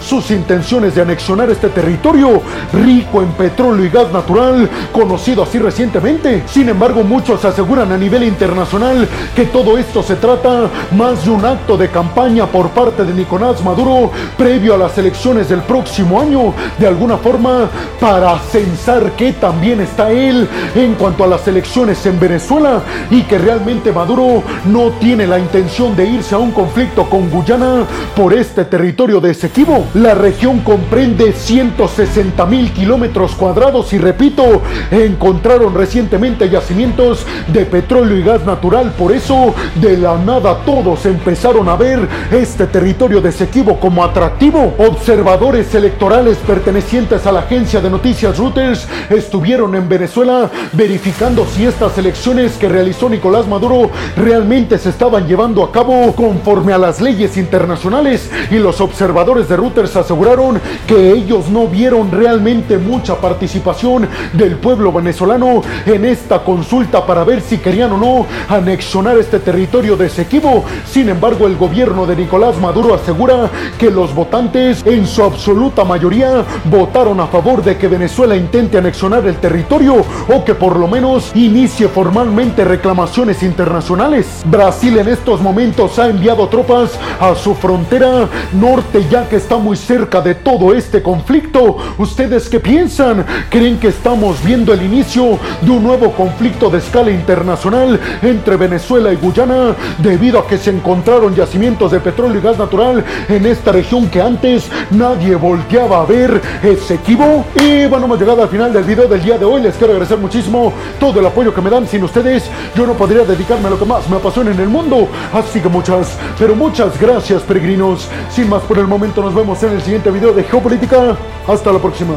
sus 0.00 0.30
intenciones 0.30 0.94
de 0.94 1.02
anexionar 1.02 1.50
este 1.50 1.68
territorio 1.68 2.40
rico 2.72 3.22
en 3.22 3.28
petróleo 3.32 3.84
y 3.84 3.88
gas 3.88 4.10
natural, 4.12 4.68
conocido 4.92 5.42
así 5.42 5.58
recientemente. 5.58 6.44
Sin 6.46 6.68
embargo, 6.68 7.02
muchos 7.02 7.44
aseguran 7.44 7.92
a 7.92 7.98
nivel 7.98 8.24
internacional 8.24 9.08
que 9.34 9.44
todo 9.46 9.76
esto 9.76 10.02
se 10.02 10.16
trata 10.16 10.68
más 10.96 11.24
de 11.24 11.30
un 11.30 11.44
acto 11.44 11.76
de 11.76 11.90
campaña 11.90 12.46
por 12.46 12.70
parte 12.70 13.04
de 13.04 13.12
Nicolás 13.12 13.62
Maduro 13.62 14.10
previo 14.38 14.74
a 14.74 14.78
las 14.78 14.96
elecciones 14.98 15.48
del 15.48 15.60
próximo 15.60 16.20
año, 16.20 16.54
de 16.78 16.86
alguna 16.86 17.18
forma 17.18 17.68
para 18.00 18.38
censar 18.38 19.12
que 19.12 19.32
también 19.32 19.80
está 19.80 20.10
él 20.10 20.48
en 20.74 20.94
cuanto 20.94 21.24
a 21.24 21.26
las 21.26 21.46
elecciones 21.46 22.04
en 22.06 22.18
Venezuela 22.18 22.80
y 23.10 23.22
que 23.22 23.38
realmente 23.38 23.92
Maduro 23.92 24.42
no 24.66 24.90
tiene 25.00 25.26
la 25.26 25.38
intención 25.38 25.94
de 25.96 26.06
irse 26.06 26.34
a 26.34 26.38
un 26.38 26.52
conflicto 26.52 27.08
con 27.08 27.30
Guyana 27.30 27.84
por 28.16 28.32
este 28.32 28.64
territorio 28.64 29.20
de 29.20 29.33
Esequibo. 29.34 29.86
La 29.94 30.14
región 30.14 30.60
comprende 30.60 31.32
160 31.32 32.46
mil 32.46 32.72
kilómetros 32.72 33.34
cuadrados 33.34 33.92
y 33.92 33.98
repito, 33.98 34.62
encontraron 34.90 35.74
recientemente 35.74 36.48
yacimientos 36.48 37.26
de 37.48 37.66
petróleo 37.66 38.16
y 38.16 38.22
gas 38.22 38.44
natural. 38.44 38.92
Por 38.96 39.12
eso, 39.12 39.54
de 39.74 39.96
la 39.98 40.16
nada 40.16 40.58
todos 40.64 41.04
empezaron 41.06 41.68
a 41.68 41.76
ver 41.76 42.08
este 42.30 42.66
territorio 42.66 43.20
de 43.20 43.32
como 43.80 44.04
atractivo. 44.04 44.74
Observadores 44.78 45.74
electorales 45.74 46.38
pertenecientes 46.38 47.26
a 47.26 47.32
la 47.32 47.40
agencia 47.40 47.80
de 47.80 47.90
noticias 47.90 48.38
Reuters 48.38 48.86
estuvieron 49.10 49.74
en 49.74 49.88
Venezuela 49.88 50.50
verificando 50.72 51.44
si 51.44 51.66
estas 51.66 51.98
elecciones 51.98 52.52
que 52.52 52.68
realizó 52.68 53.08
Nicolás 53.08 53.46
Maduro 53.46 53.90
realmente 54.16 54.78
se 54.78 54.90
estaban 54.90 55.26
llevando 55.26 55.62
a 55.64 55.72
cabo 55.72 56.14
conforme 56.14 56.72
a 56.72 56.78
las 56.78 57.00
leyes 57.00 57.36
internacionales 57.36 58.30
y 58.50 58.56
los 58.56 58.80
observadores 58.80 59.23
de 59.24 59.56
Reuters 59.56 59.96
aseguraron 59.96 60.60
que 60.86 61.12
ellos 61.12 61.48
no 61.48 61.66
vieron 61.66 62.10
realmente 62.10 62.76
mucha 62.76 63.16
participación 63.16 64.06
del 64.34 64.56
pueblo 64.56 64.92
venezolano 64.92 65.62
en 65.86 66.04
esta 66.04 66.44
consulta 66.44 67.06
para 67.06 67.24
ver 67.24 67.40
si 67.40 67.56
querían 67.56 67.92
o 67.92 67.96
no 67.96 68.26
anexionar 68.54 69.16
este 69.16 69.38
territorio 69.38 69.96
de 69.96 70.06
Esequibo. 70.06 70.64
Sin 70.86 71.08
embargo, 71.08 71.46
el 71.46 71.56
gobierno 71.56 72.04
de 72.04 72.16
Nicolás 72.16 72.60
Maduro 72.60 72.94
asegura 72.94 73.50
que 73.78 73.90
los 73.90 74.14
votantes 74.14 74.84
en 74.84 75.06
su 75.06 75.22
absoluta 75.22 75.84
mayoría 75.84 76.44
votaron 76.66 77.18
a 77.18 77.26
favor 77.26 77.64
de 77.64 77.78
que 77.78 77.88
Venezuela 77.88 78.36
intente 78.36 78.76
anexionar 78.76 79.26
el 79.26 79.36
territorio 79.36 80.04
o 80.28 80.44
que 80.44 80.54
por 80.54 80.78
lo 80.78 80.86
menos 80.86 81.32
inicie 81.34 81.88
formalmente 81.88 82.62
reclamaciones 82.62 83.42
internacionales. 83.42 84.42
Brasil 84.44 84.98
en 84.98 85.08
estos 85.08 85.40
momentos 85.40 85.98
ha 85.98 86.10
enviado 86.10 86.46
tropas 86.48 86.98
a 87.18 87.34
su 87.34 87.54
frontera 87.54 88.28
norte 88.52 89.06
ya 89.14 89.28
que 89.28 89.36
está 89.36 89.58
muy 89.58 89.76
cerca 89.76 90.20
de 90.20 90.34
todo 90.34 90.74
este 90.74 91.00
conflicto. 91.00 91.76
¿Ustedes 91.98 92.48
qué 92.48 92.58
piensan? 92.58 93.24
¿Creen 93.48 93.78
que 93.78 93.86
estamos 93.86 94.42
viendo 94.42 94.72
el 94.72 94.82
inicio 94.82 95.38
de 95.60 95.70
un 95.70 95.84
nuevo 95.84 96.10
conflicto 96.10 96.68
de 96.68 96.78
escala 96.78 97.12
internacional 97.12 98.00
entre 98.22 98.56
Venezuela 98.56 99.12
y 99.12 99.16
Guyana 99.16 99.76
debido 99.98 100.40
a 100.40 100.48
que 100.48 100.58
se 100.58 100.70
encontraron 100.70 101.32
yacimientos 101.32 101.92
de 101.92 102.00
petróleo 102.00 102.40
y 102.40 102.42
gas 102.42 102.58
natural 102.58 103.04
en 103.28 103.46
esta 103.46 103.70
región 103.70 104.08
que 104.08 104.20
antes 104.20 104.68
nadie 104.90 105.36
volteaba 105.36 106.02
a 106.02 106.06
ver? 106.06 106.42
Esequibo. 106.64 107.44
Y 107.54 107.86
bueno, 107.86 108.06
hemos 108.06 108.18
llegado 108.18 108.42
al 108.42 108.48
final 108.48 108.72
del 108.72 108.82
video 108.82 109.06
del 109.06 109.22
día 109.22 109.38
de 109.38 109.44
hoy. 109.44 109.62
Les 109.62 109.76
quiero 109.76 109.92
agradecer 109.92 110.18
muchísimo 110.18 110.72
todo 110.98 111.20
el 111.20 111.26
apoyo 111.26 111.54
que 111.54 111.60
me 111.60 111.70
dan. 111.70 111.86
Sin 111.86 112.02
ustedes, 112.02 112.50
yo 112.74 112.84
no 112.84 112.94
podría 112.94 113.22
dedicarme 113.22 113.68
a 113.68 113.70
lo 113.70 113.78
que 113.78 113.84
más 113.84 114.10
me 114.10 114.16
apasiona 114.16 114.50
en 114.50 114.58
el 114.58 114.68
mundo. 114.68 115.06
Así 115.32 115.60
que 115.60 115.68
muchas, 115.68 116.18
pero 116.36 116.56
muchas 116.56 117.00
gracias, 117.00 117.42
peregrinos. 117.42 118.08
Sin 118.28 118.48
más 118.48 118.62
por 118.62 118.80
el 118.80 118.88
nos 119.12 119.34
vemos 119.34 119.62
en 119.62 119.72
el 119.72 119.82
siguiente 119.82 120.10
video 120.10 120.32
de 120.32 120.42
Geopolítica. 120.44 121.16
Hasta 121.46 121.72
la 121.72 121.78
próxima. 121.78 122.14